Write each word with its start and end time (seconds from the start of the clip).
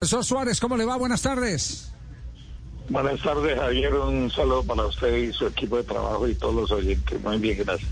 Profesor 0.00 0.24
Suárez, 0.24 0.60
¿cómo 0.60 0.76
le 0.76 0.84
va? 0.84 0.96
Buenas 0.96 1.22
tardes. 1.22 1.92
Buenas 2.88 3.20
tardes, 3.20 3.58
Javier. 3.58 3.92
Un 3.94 4.30
saludo 4.30 4.62
para 4.62 4.86
usted 4.86 5.12
y 5.16 5.32
su 5.32 5.48
equipo 5.48 5.76
de 5.76 5.82
trabajo 5.82 6.28
y 6.28 6.36
todos 6.36 6.54
los 6.54 6.70
oyentes. 6.70 7.20
Muy 7.20 7.38
bien, 7.38 7.58
gracias. 7.58 7.90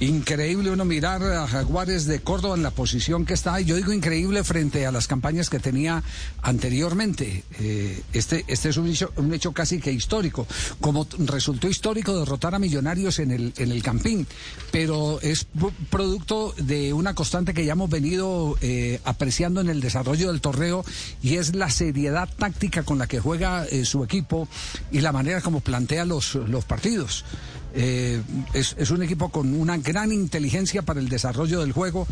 Increíble 0.00 0.70
uno 0.70 0.86
mirar 0.86 1.22
a 1.22 1.46
Jaguares 1.46 2.06
de 2.06 2.20
Córdoba 2.20 2.56
en 2.56 2.62
la 2.62 2.70
posición 2.70 3.26
que 3.26 3.34
está. 3.34 3.60
Yo 3.60 3.76
digo 3.76 3.92
increíble 3.92 4.42
frente 4.44 4.86
a 4.86 4.92
las 4.92 5.06
campañas 5.06 5.50
que 5.50 5.58
tenía 5.58 6.02
anteriormente. 6.40 7.44
Eh, 7.58 8.02
este, 8.14 8.46
este 8.48 8.70
es 8.70 8.78
un 8.78 9.34
hecho, 9.34 9.52
casi 9.52 9.78
que 9.78 9.92
histórico. 9.92 10.46
Como 10.80 11.06
resultó 11.18 11.68
histórico 11.68 12.18
derrotar 12.18 12.54
a 12.54 12.58
Millonarios 12.58 13.18
en 13.18 13.30
el, 13.30 13.52
en 13.58 13.72
el 13.72 13.82
Campín. 13.82 14.26
Pero 14.72 15.20
es 15.20 15.46
producto 15.90 16.54
de 16.56 16.94
una 16.94 17.14
constante 17.14 17.52
que 17.52 17.66
ya 17.66 17.72
hemos 17.72 17.90
venido 17.90 18.56
eh, 18.62 19.02
apreciando 19.04 19.60
en 19.60 19.68
el 19.68 19.82
desarrollo 19.82 20.28
del 20.28 20.40
torneo 20.40 20.82
y 21.22 21.36
es 21.36 21.54
la 21.54 21.68
seriedad 21.68 22.26
táctica 22.38 22.84
con 22.84 22.98
la 22.98 23.06
que 23.06 23.20
juega 23.20 23.66
eh, 23.66 23.84
su 23.84 24.02
equipo 24.02 24.48
y 24.90 25.02
la 25.02 25.12
manera 25.12 25.42
como 25.42 25.60
plantea 25.60 26.06
los, 26.06 26.36
los 26.36 26.64
partidos. 26.64 27.26
Eh, 27.74 28.20
es, 28.52 28.74
es, 28.78 28.90
un 28.90 29.02
equipo 29.02 29.28
con 29.28 29.54
una 29.54 29.78
gran 29.78 30.12
inteligencia 30.12 30.82
para 30.82 30.98
el 30.98 31.08
desarrollo 31.08 31.60
del 31.60 31.72
juego 31.72 32.06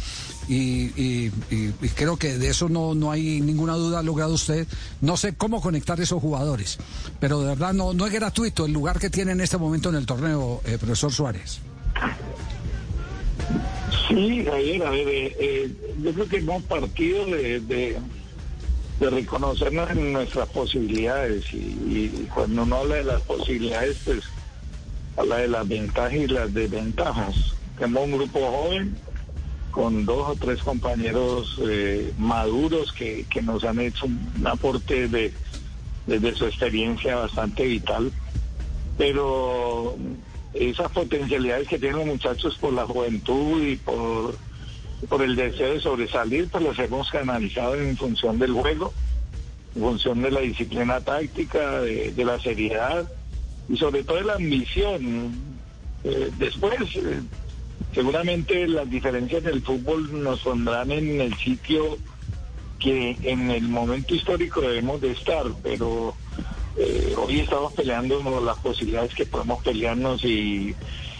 y, 0.49 0.55
y, 0.55 1.33
y, 1.51 1.75
y, 1.83 1.89
creo 1.97 2.17
que 2.17 2.39
de 2.39 2.49
eso 2.49 2.69
no, 2.69 2.95
no 2.95 3.11
hay 3.11 3.41
ninguna 3.41 3.75
duda 3.75 4.03
logrado 4.03 4.35
usted. 4.35 4.67
No 5.01 5.17
sé 5.17 5.35
cómo 5.35 5.61
conectar 5.61 6.01
esos 6.01 6.23
jugadores, 6.23 6.79
pero 7.19 7.41
de 7.41 7.49
verdad 7.49 7.73
no, 7.73 7.93
no 7.93 8.07
es 8.07 8.13
gratuito 8.13 8.67
el 8.67 8.73
lugar 8.73 8.99
que 8.99 9.11
tiene 9.11 9.33
en 9.33 9.41
este 9.41 9.59
momento 9.59 9.89
en 9.89 9.97
el 9.97 10.07
torneo, 10.07 10.61
eh, 10.65 10.79
profesor 10.79 11.13
Suárez. 11.13 11.61
Sí, 14.09 14.45
Javier, 14.45 14.87
a 14.87 14.91
ver, 14.91 15.09
eh, 15.09 15.37
eh, 15.39 15.73
yo 16.03 16.13
creo 16.13 16.29
que 16.29 16.37
hemos 16.39 16.63
partido 16.63 17.27
de, 17.27 17.61
de, 17.61 17.99
de 19.01 19.95
nuestras 19.95 20.49
posibilidades 20.49 21.45
y, 21.53 22.27
cuando 22.35 22.63
uno 22.63 22.77
habla 22.77 22.95
de 22.97 23.05
las 23.05 23.21
posibilidades, 23.23 23.99
pues 24.05 24.21
habla 25.19 25.39
de 25.39 25.49
las 25.49 25.69
ventajas 25.69 26.13
y 26.15 26.27
las 26.27 26.55
desventajas. 26.55 27.55
Tenemos 27.79 28.05
un 28.05 28.13
grupo 28.13 28.41
joven 28.41 28.97
con 29.71 30.07
dos 30.07 30.31
o 30.31 30.37
tres 30.37 30.63
compañeros 30.63 31.61
eh, 31.69 32.13
maduros 32.19 32.93
que, 32.93 33.27
que, 33.29 33.43
nos 33.43 33.65
han 33.65 33.81
hecho 33.81 34.07
un 34.07 34.47
aporte 34.47 35.09
de, 35.09 35.33
desde 36.07 36.35
su 36.35 36.47
experiencia 36.47 37.17
bastante 37.17 37.65
vital, 37.65 38.11
pero 38.97 39.97
esas 40.55 40.91
potencialidades 40.91 41.69
que 41.69 41.79
tienen 41.79 41.99
los 41.99 42.07
muchachos 42.07 42.57
por 42.59 42.73
la 42.73 42.87
juventud 42.87 43.63
y 43.63 43.77
por, 43.77 44.37
por 45.09 45.23
el 45.23 45.37
deseo 45.37 45.75
de 45.75 45.81
sobresalir, 45.81 46.49
pues 46.49 46.65
los 46.65 46.79
hemos 46.79 47.11
canalizado 47.11 47.75
en 47.75 47.97
función 47.97 48.39
del 48.39 48.53
juego, 48.53 48.93
en 49.77 49.83
función 49.83 50.23
de 50.23 50.31
la 50.31 50.41
disciplina 50.41 51.01
táctica, 51.01 51.81
de, 51.81 52.13
de 52.13 52.25
la 52.25 52.41
seriedad 52.41 53.09
y 53.69 53.77
sobre 53.77 54.05
todo 54.05 54.21
la 54.23 54.35
ambición. 54.35 55.33
Eh, 56.05 56.31
después, 56.39 56.79
eh, 56.97 57.21
seguramente 57.95 58.67
las 58.69 58.89
diferencias 58.89 59.43
del 59.43 59.63
fútbol 59.63 60.23
nos 60.23 60.41
pondrán 60.41 60.91
en 60.93 61.21
el 61.21 61.35
sitio 61.37 61.99
que 62.79 63.17
en 63.23 63.51
el 63.51 63.69
momento 63.69 64.15
histórico 64.15 64.61
debemos 64.61 65.01
de 65.01 65.11
estar, 65.11 65.45
pero 65.63 66.15
eh, 66.77 67.15
hoy 67.17 67.41
estamos 67.41 67.73
peleando 67.73 68.41
las 68.41 68.59
posibilidades 68.59 69.15
que 69.15 69.27
podemos 69.27 69.63
pelearnos 69.65 70.25
y 70.25 70.75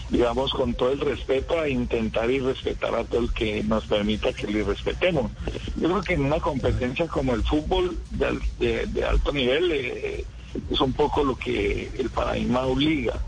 digamos 0.09 0.51
con 0.53 0.73
todo 0.73 0.91
el 0.91 1.01
respeto 1.01 1.59
a 1.59 1.67
intentar 1.67 2.31
y 2.31 2.39
respetar 2.39 2.95
a 2.95 3.03
todo 3.03 3.21
el 3.21 3.33
que 3.33 3.61
nos 3.63 3.85
permita 3.85 4.33
que 4.33 4.47
le 4.47 4.63
respetemos. 4.63 5.31
Yo 5.75 5.89
creo 5.89 6.01
que 6.01 6.13
en 6.13 6.25
una 6.25 6.39
competencia 6.39 7.07
como 7.07 7.35
el 7.35 7.43
fútbol 7.43 7.97
de, 8.11 8.39
de, 8.59 8.85
de 8.87 9.03
alto 9.03 9.31
nivel 9.33 9.71
eh, 9.71 10.25
es 10.71 10.81
un 10.81 10.93
poco 10.93 11.23
lo 11.23 11.35
que 11.35 11.91
el 11.97 12.09
paradigma 12.09 12.61
obliga. 12.61 13.19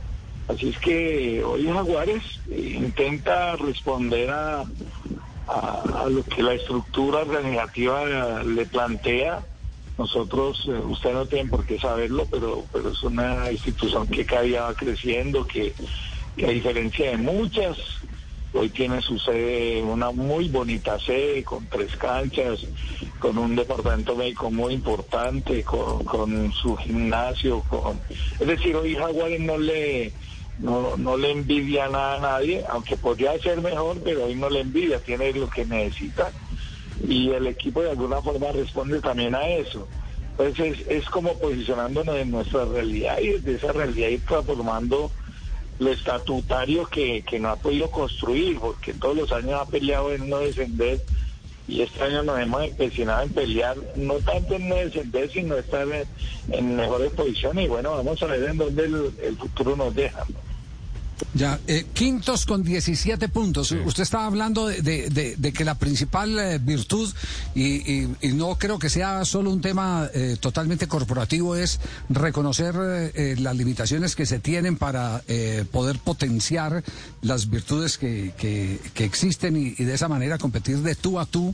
Así 0.47 0.69
es 0.69 0.77
que 0.79 1.43
hoy 1.43 1.65
Jaguares 1.65 2.23
intenta 2.49 3.55
responder 3.55 4.29
a, 4.31 4.65
a, 5.47 5.83
a 6.03 6.09
lo 6.09 6.23
que 6.23 6.43
la 6.43 6.53
estructura 6.53 7.19
organizativa 7.19 8.43
le 8.43 8.65
plantea. 8.65 9.45
Nosotros, 9.97 10.65
eh, 10.67 10.71
usted 10.71 11.13
no 11.13 11.25
tiene 11.27 11.49
por 11.49 11.65
qué 11.65 11.79
saberlo, 11.79 12.25
pero, 12.25 12.65
pero 12.71 12.89
es 12.89 13.03
una 13.03 13.51
institución 13.51 14.07
que 14.07 14.25
cada 14.25 14.41
día 14.41 14.63
va 14.63 14.73
creciendo, 14.73 15.45
que, 15.45 15.73
que 16.35 16.45
a 16.45 16.49
diferencia 16.49 17.11
de 17.11 17.17
muchas, 17.17 17.77
hoy 18.53 18.69
tiene 18.69 19.01
su 19.01 19.19
sede, 19.19 19.81
una 19.83 20.11
muy 20.11 20.49
bonita 20.49 20.99
sede 20.99 21.43
con 21.43 21.67
tres 21.67 21.95
canchas, 21.97 22.65
con 23.21 23.37
un 23.37 23.55
departamento 23.55 24.15
médico 24.15 24.49
muy 24.49 24.73
importante, 24.73 25.63
con, 25.63 26.03
con 26.03 26.51
su 26.51 26.75
gimnasio, 26.75 27.61
con 27.69 27.99
es 28.39 28.47
decir, 28.47 28.75
hoy 28.75 28.95
Jaguares 28.95 29.39
no 29.39 29.57
le 29.57 30.11
no, 30.57 30.97
no 30.97 31.15
le 31.17 31.31
envidia 31.31 31.87
nada 31.87 32.15
a 32.15 32.19
nadie, 32.19 32.65
aunque 32.67 32.97
podría 32.97 33.37
ser 33.39 33.61
mejor, 33.61 33.97
pero 34.03 34.25
hoy 34.25 34.35
no 34.35 34.49
le 34.49 34.61
envidia, 34.61 34.99
tiene 34.99 35.31
lo 35.33 35.49
que 35.49 35.65
necesita 35.65 36.31
y 37.07 37.29
el 37.29 37.47
equipo 37.47 37.81
de 37.81 37.91
alguna 37.91 38.21
forma 38.21 38.51
responde 38.51 38.99
también 38.99 39.35
a 39.35 39.47
eso. 39.47 39.87
Entonces 40.31 40.79
es, 40.79 40.87
es 40.87 41.05
como 41.09 41.37
posicionándonos 41.37 42.15
en 42.15 42.31
nuestra 42.31 42.65
realidad 42.65 43.19
y 43.19 43.27
desde 43.27 43.55
esa 43.55 43.71
realidad 43.71 44.09
ir 44.09 44.25
transformando 44.25 45.11
lo 45.77 45.91
estatutario 45.91 46.87
que, 46.87 47.23
que 47.23 47.39
no 47.39 47.49
ha 47.49 47.55
podido 47.55 47.89
construir, 47.91 48.59
porque 48.59 48.93
todos 48.93 49.15
los 49.15 49.31
años 49.31 49.61
ha 49.61 49.65
peleado 49.65 50.11
en 50.11 50.27
no 50.27 50.39
descender 50.39 51.01
y 51.71 51.81
este 51.83 52.03
año 52.03 52.21
nos 52.21 52.37
hemos 52.37 52.63
empecinado 52.65 53.23
en 53.23 53.29
pelear, 53.29 53.77
no 53.95 54.15
tanto 54.15 54.55
en 54.55 54.69
descender, 54.69 55.31
sino 55.31 55.55
estar 55.55 55.87
en, 55.87 56.03
en 56.51 56.75
mejores 56.75 57.13
posiciones 57.13 57.65
y 57.65 57.67
bueno, 57.69 57.95
vamos 57.95 58.21
a 58.21 58.25
ver 58.25 58.43
en 58.43 58.57
dónde 58.57 58.83
el, 58.83 59.11
el 59.23 59.37
futuro 59.37 59.77
nos 59.77 59.95
deja. 59.95 60.25
Ya, 61.33 61.59
eh, 61.65 61.85
quintos 61.93 62.45
con 62.45 62.61
17 62.61 63.29
puntos. 63.29 63.69
Sí. 63.69 63.77
Usted 63.85 64.03
estaba 64.03 64.25
hablando 64.25 64.67
de, 64.67 64.81
de, 64.81 65.09
de, 65.09 65.35
de 65.37 65.53
que 65.53 65.63
la 65.63 65.75
principal 65.75 66.37
eh, 66.37 66.59
virtud, 66.59 67.11
y, 67.55 67.63
y, 67.63 68.15
y, 68.21 68.33
no 68.33 68.57
creo 68.57 68.77
que 68.79 68.89
sea 68.89 69.23
solo 69.23 69.49
un 69.49 69.61
tema 69.61 70.09
eh, 70.13 70.35
totalmente 70.39 70.87
corporativo, 70.87 71.55
es 71.55 71.79
reconocer 72.09 72.75
eh, 73.15 73.35
las 73.39 73.55
limitaciones 73.55 74.15
que 74.15 74.25
se 74.25 74.39
tienen 74.39 74.77
para 74.77 75.21
poder 75.71 75.99
potenciar 75.99 76.83
las 77.21 77.49
virtudes 77.49 77.97
que, 77.97 78.33
que, 78.37 78.79
que 78.93 79.05
existen 79.05 79.55
y, 79.55 79.75
y, 79.77 79.85
de 79.85 79.93
esa 79.93 80.07
manera 80.07 80.37
competir 80.37 80.79
de 80.79 80.95
tú 80.95 81.19
a 81.19 81.25
tú 81.25 81.53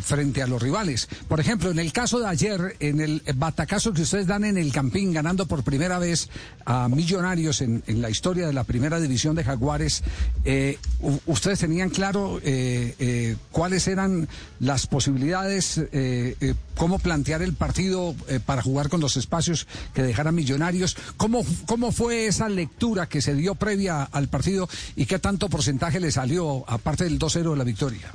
frente 0.00 0.42
a 0.42 0.46
los 0.46 0.62
rivales. 0.62 1.06
Por 1.28 1.38
ejemplo, 1.38 1.70
en 1.70 1.78
el 1.78 1.92
caso 1.92 2.18
de 2.18 2.26
ayer, 2.26 2.76
en 2.80 2.98
el 2.98 3.22
batacazo 3.34 3.92
que 3.92 4.02
ustedes 4.02 4.26
dan 4.26 4.44
en 4.44 4.56
el 4.56 4.72
Campín, 4.72 5.12
ganando 5.12 5.44
por 5.44 5.64
primera 5.64 5.98
vez 5.98 6.30
a 6.64 6.88
Millonarios 6.88 7.60
en, 7.60 7.82
en 7.86 8.00
la 8.00 8.08
historia 8.08 8.46
de 8.46 8.54
la 8.54 8.64
primera 8.64 8.95
división 9.00 9.34
de 9.36 9.44
Jaguares, 9.44 10.02
eh, 10.44 10.78
ustedes 11.26 11.60
tenían 11.60 11.90
claro 11.90 12.40
eh, 12.42 12.94
eh, 12.98 13.36
cuáles 13.52 13.88
eran 13.88 14.28
las 14.60 14.86
posibilidades, 14.86 15.78
eh, 15.78 16.36
eh, 16.40 16.54
cómo 16.76 16.98
plantear 16.98 17.42
el 17.42 17.54
partido 17.54 18.14
para 18.44 18.62
jugar 18.62 18.88
con 18.88 19.00
los 19.00 19.16
espacios 19.16 19.66
que 19.94 20.02
dejaran 20.02 20.34
Millonarios. 20.34 20.96
¿Cómo, 21.16 21.44
¿Cómo 21.66 21.92
fue 21.92 22.26
esa 22.26 22.48
lectura 22.48 23.08
que 23.08 23.22
se 23.22 23.34
dio 23.34 23.54
previa 23.54 24.02
al 24.02 24.28
partido 24.28 24.68
y 24.94 25.06
qué 25.06 25.18
tanto 25.18 25.48
porcentaje 25.48 26.00
le 26.00 26.10
salió, 26.10 26.64
aparte 26.68 27.04
del 27.04 27.18
2-0 27.18 27.50
de 27.50 27.56
la 27.56 27.64
victoria? 27.64 28.12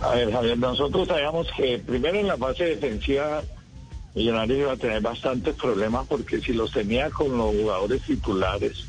A 0.00 0.14
ver, 0.14 0.30
Javier, 0.30 0.58
nosotros 0.58 1.08
sabíamos 1.08 1.48
que 1.56 1.78
primero 1.78 2.18
en 2.18 2.28
la 2.28 2.36
fase 2.36 2.64
defensiva 2.64 3.42
Millonarios 4.14 4.58
iba 4.58 4.72
a 4.72 4.76
tener 4.76 5.00
bastantes 5.00 5.54
problemas 5.54 6.06
porque 6.08 6.40
si 6.40 6.52
los 6.52 6.72
tenía 6.72 7.10
con 7.10 7.36
los 7.36 7.54
jugadores 7.54 8.02
titulares, 8.02 8.84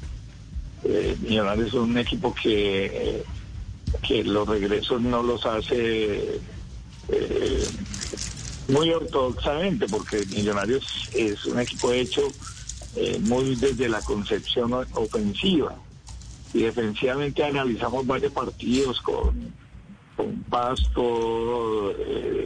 eh, 0.83 1.17
Millonarios 1.21 1.67
es 1.67 1.73
un 1.73 1.97
equipo 1.97 2.33
que, 2.33 3.23
que 4.07 4.23
los 4.23 4.47
regresos 4.47 5.01
no 5.01 5.21
los 5.21 5.45
hace 5.45 6.39
eh, 7.09 7.67
muy 8.69 8.91
ortodoxamente 8.91 9.87
porque 9.87 10.25
Millonarios 10.27 11.09
es 11.13 11.45
un 11.45 11.59
equipo 11.59 11.91
hecho 11.91 12.21
eh, 12.95 13.19
muy 13.21 13.55
desde 13.55 13.89
la 13.89 14.01
concepción 14.01 14.73
ofensiva 14.73 15.75
y 16.53 16.63
defensivamente 16.63 17.43
analizamos 17.43 18.05
varios 18.07 18.31
partidos 18.31 19.01
con 19.01 19.59
Pasto, 20.49 21.93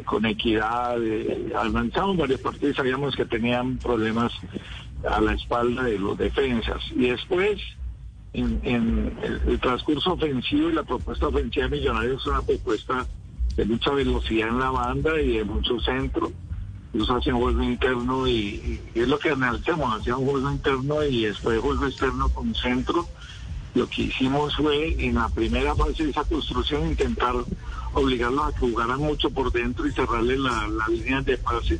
con 0.05 0.25
Equidad, 0.27 0.97
avanzamos 1.55 2.17
varios 2.17 2.39
partidos, 2.41 2.75
sabíamos 2.75 3.15
que 3.15 3.25
tenían 3.25 3.77
problemas 3.77 4.31
a 5.09 5.19
la 5.21 5.33
espalda 5.33 5.83
de 5.83 5.97
los 5.97 6.17
defensas. 6.17 6.83
Y 6.95 7.09
después, 7.09 7.59
en, 8.33 8.59
en 8.63 9.17
el, 9.47 9.59
transcurso 9.59 10.13
ofensivo 10.13 10.69
y 10.69 10.73
la 10.73 10.83
propuesta 10.83 11.27
ofensiva 11.27 11.67
de 11.67 11.77
Millonarios 11.77 12.21
es 12.21 12.27
una 12.27 12.41
propuesta 12.41 13.05
de 13.55 13.65
mucha 13.65 13.91
velocidad 13.91 14.49
en 14.49 14.59
la 14.59 14.71
banda 14.71 15.21
y 15.21 15.37
de 15.37 15.43
mucho 15.43 15.79
centro. 15.79 16.31
Ellos 16.93 17.09
hacen 17.09 17.35
juego 17.35 17.63
interno 17.63 18.27
y, 18.27 18.79
es 18.93 19.07
lo 19.07 19.17
que 19.17 19.29
analizamos, 19.29 19.99
hacían 19.99 20.17
juego 20.17 20.51
interno 20.51 21.03
y 21.03 21.25
después 21.25 21.59
juego 21.59 21.85
externo 21.85 22.29
con 22.29 22.53
centro 22.53 23.07
lo 23.75 23.89
que 23.89 24.03
hicimos 24.03 24.55
fue 24.55 24.95
en 25.03 25.15
la 25.15 25.27
primera 25.29 25.75
fase 25.75 26.03
de 26.03 26.11
esa 26.11 26.23
construcción 26.23 26.89
intentar 26.89 27.33
obligarlos 27.93 28.45
a 28.45 28.51
que 28.51 28.69
jugaran 28.69 28.99
mucho 28.99 29.31
por 29.31 29.51
dentro 29.51 29.87
y 29.87 29.91
cerrarle 29.91 30.37
la, 30.37 30.67
la 30.67 30.87
línea 30.87 31.21
de 31.21 31.37
pase 31.37 31.79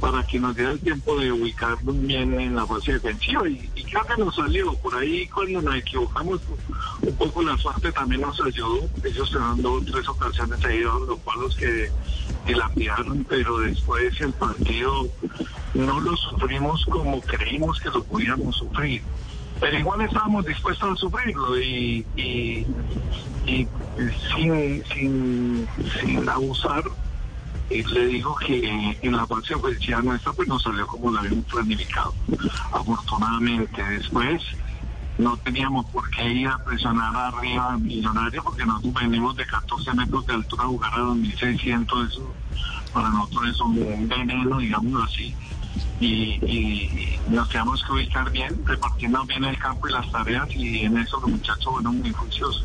para 0.00 0.22
que 0.26 0.38
nos 0.38 0.54
diera 0.54 0.72
el 0.72 0.80
tiempo 0.80 1.18
de 1.18 1.32
ubicarnos 1.32 2.00
bien 2.00 2.38
en 2.38 2.56
la 2.56 2.66
fase 2.66 2.94
defensiva. 2.94 3.48
Y, 3.48 3.70
creo 3.90 4.04
que 4.06 4.22
nos 4.22 4.34
salió 4.34 4.74
por 4.74 4.94
ahí 4.96 5.26
cuando 5.28 5.62
nos 5.62 5.76
equivocamos 5.76 6.40
un 7.02 7.16
poco 7.16 7.42
la 7.42 7.56
suerte 7.58 7.92
también 7.92 8.22
nos 8.22 8.40
ayudó. 8.40 8.88
Ellos 9.02 9.32
dando 9.32 9.80
tres 9.90 10.08
ocasiones 10.08 10.60
seguidas 10.60 10.94
los 11.06 11.18
palos 11.20 11.56
que 11.56 11.90
dilapidaron 12.46 13.24
pero 13.28 13.58
después 13.58 14.20
el 14.20 14.32
partido 14.32 15.08
no 15.74 16.00
lo 16.00 16.16
sufrimos 16.16 16.84
como 16.86 17.20
creímos 17.22 17.80
que 17.80 17.90
lo 17.90 18.02
pudiéramos 18.04 18.56
sufrir. 18.56 19.02
Pero 19.60 19.78
igual 19.78 20.00
estábamos 20.02 20.44
dispuestos 20.44 20.92
a 20.92 20.96
sufrirlo 20.96 21.58
y, 21.60 22.04
y, 22.16 22.66
sin, 24.34 24.84
sin, 24.92 25.68
sin 26.00 26.28
abusar 26.28 26.82
y 27.70 27.82
le 27.82 28.06
digo 28.06 28.36
que 28.36 28.98
en 29.00 29.16
la 29.16 29.26
fase 29.26 29.54
ofensiva 29.54 30.02
nuestra 30.02 30.32
pues 30.32 30.48
nos 30.48 30.62
salió 30.62 30.86
como 30.86 31.10
la 31.10 31.20
habíamos 31.20 31.44
planificado. 31.46 32.14
Afortunadamente 32.72 33.82
después 33.82 34.42
no 35.18 35.36
teníamos 35.38 35.86
por 35.86 36.08
qué 36.10 36.28
ir 36.28 36.48
a 36.48 36.58
presionar 36.58 37.14
arriba 37.16 37.76
Millonario 37.78 38.42
porque 38.42 38.66
nosotros 38.66 38.94
venimos 38.94 39.36
de 39.36 39.46
14 39.46 39.94
metros 39.94 40.26
de 40.26 40.34
altura 40.34 40.64
a 40.64 40.66
jugar 40.66 40.94
a 40.94 41.00
2600, 41.00 42.10
eso 42.10 42.34
para 42.92 43.08
nosotros 43.08 43.48
es 43.48 43.60
un 43.60 44.08
veneno, 44.08 44.58
digamos 44.58 45.02
así. 45.02 45.34
Y, 46.00 47.18
nos 47.28 47.48
tenemos 47.48 47.82
que 47.84 47.92
ubicar 47.92 48.30
bien, 48.30 48.54
repartiendo 48.66 49.24
bien 49.24 49.44
el 49.44 49.58
campo 49.58 49.88
y 49.88 49.92
las 49.92 50.10
tareas 50.12 50.48
y 50.54 50.80
en 50.80 50.98
eso 50.98 51.18
los 51.20 51.30
muchachos 51.30 51.64
fueron 51.64 52.00
muy 52.00 52.12
juiciosos. 52.12 52.64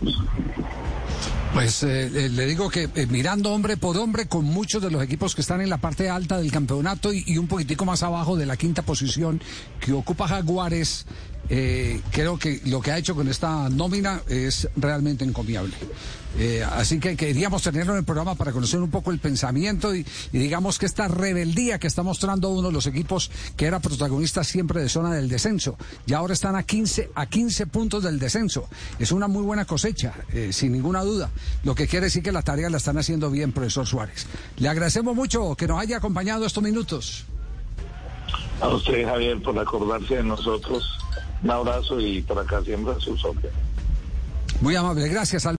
Pues 1.53 1.81
eh, 1.83 2.05
eh, 2.13 2.29
le 2.29 2.45
digo 2.45 2.69
que 2.69 2.89
eh, 2.93 3.07
mirando 3.07 3.51
hombre 3.51 3.75
por 3.75 3.97
hombre 3.97 4.27
con 4.27 4.45
muchos 4.45 4.83
de 4.83 4.91
los 4.91 5.01
equipos 5.01 5.33
que 5.33 5.41
están 5.41 5.61
en 5.61 5.69
la 5.69 5.77
parte 5.77 6.09
alta 6.09 6.37
del 6.37 6.51
campeonato 6.51 7.11
y 7.11 7.37
un 7.37 7.47
poquitico 7.47 7.85
más 7.85 8.03
abajo 8.03 8.35
de 8.37 8.45
la 8.45 8.55
quinta 8.55 8.83
posición 8.83 9.41
que 9.79 9.93
ocupa 9.93 10.27
Jaguares, 10.27 11.07
eh, 11.49 12.01
creo 12.11 12.37
que 12.37 12.61
lo 12.65 12.81
que 12.81 12.91
ha 12.91 12.97
hecho 12.97 13.15
con 13.15 13.27
esta 13.27 13.69
nómina 13.69 14.21
es 14.27 14.67
realmente 14.75 15.25
encomiable. 15.25 15.73
Eh, 16.37 16.63
así 16.63 16.99
que 16.99 17.17
queríamos 17.17 17.63
tenerlo 17.63 17.93
en 17.93 17.99
el 17.99 18.05
programa 18.05 18.35
para 18.35 18.51
conocer 18.51 18.79
un 18.79 18.91
poco 18.91 19.11
el 19.11 19.19
pensamiento 19.19 19.95
y, 19.95 20.05
digamos 20.31 20.77
que 20.77 20.85
esta 20.85 21.07
rebeldía 21.07 21.79
que 21.79 21.87
está 21.87 22.03
mostrando 22.03 22.49
uno 22.49 22.67
de 22.67 22.73
los 22.73 22.85
equipos 22.85 23.31
que 23.57 23.65
era 23.65 23.79
protagonista 23.79 24.43
siempre 24.43 24.81
de 24.81 24.89
zona 24.89 25.13
del 25.13 25.27
descenso. 25.27 25.75
Y 26.05 26.13
ahora 26.13 26.33
están 26.33 26.55
a 26.55 26.63
15, 26.63 27.11
a 27.15 27.25
15 27.25 27.65
puntos 27.67 28.03
del 28.03 28.19
descenso. 28.19 28.69
Es 28.99 29.11
una 29.11 29.27
muy 29.27 29.43
buena 29.43 29.65
cosecha, 29.65 30.13
eh, 30.31 30.51
sin 30.53 30.71
ninguna 30.71 31.03
duda. 31.03 31.31
Lo 31.63 31.73
que 31.73 31.87
quiere 31.87 32.05
decir 32.05 32.21
que 32.21 32.31
la 32.31 32.43
tarea 32.43 32.69
la 32.69 32.77
están 32.77 32.97
haciendo 32.97 33.31
bien, 33.31 33.51
profesor 33.51 33.87
Suárez. 33.87 34.27
Le 34.57 34.69
agradecemos 34.69 35.15
mucho 35.15 35.55
que 35.55 35.67
nos 35.67 35.79
haya 35.79 35.97
acompañado 35.97 36.45
estos 36.45 36.63
minutos. 36.63 37.25
A 38.61 38.67
usted, 38.67 39.05
Javier, 39.05 39.41
por 39.41 39.57
acordarse 39.57 40.17
de 40.17 40.23
nosotros. 40.23 40.98
Un 41.43 41.51
abrazo 41.51 41.99
y 41.99 42.21
por 42.21 42.39
acá 42.39 42.61
siempre 42.63 42.93
a 42.93 42.99
sus 42.99 43.23
órdenes. 43.23 43.51
Muy 44.61 44.75
amable, 44.75 45.07
gracias. 45.07 45.45